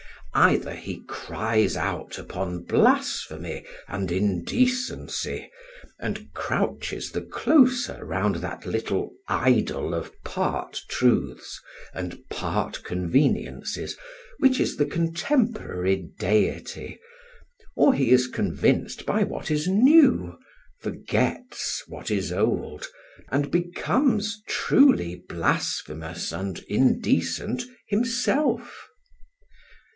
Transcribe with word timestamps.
Either 0.33 0.73
he 0.73 1.03
cries 1.07 1.75
out 1.75 2.17
upon 2.17 2.63
blasphemy 2.63 3.63
and 3.87 4.11
indecency, 4.11 5.51
and 5.99 6.33
crouches 6.33 7.11
the 7.11 7.21
closer 7.21 8.03
round 8.03 8.37
that 8.37 8.65
little 8.65 9.11
idol 9.27 9.93
of 9.93 10.11
part 10.23 10.81
truths 10.87 11.61
and 11.93 12.27
part 12.29 12.81
conveniences 12.83 13.95
which 14.39 14.59
is 14.59 14.77
the 14.77 14.85
contemporary 14.85 16.07
deity, 16.17 16.97
or 17.75 17.93
he 17.93 18.09
is 18.09 18.25
convinced 18.29 19.05
by 19.05 19.23
what 19.23 19.51
is 19.51 19.67
new, 19.67 20.35
forgets 20.79 21.83
what 21.87 22.09
is 22.09 22.31
old, 22.31 22.87
and 23.29 23.51
becomes 23.51 24.41
truly 24.47 25.21
blasphemous 25.29 26.31
and 26.31 26.59
indecent 26.69 27.63
himself. 27.89 28.87